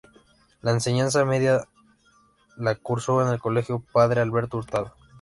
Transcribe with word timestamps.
La 0.63 0.71
enseñanza 0.71 1.25
media 1.25 1.65
la 2.57 2.73
cursó 2.73 3.21
en 3.21 3.27
el 3.31 3.39
Colegio 3.39 3.83
Padre 3.93 4.21
Alberto 4.21 4.57
Hurtado. 4.57 4.95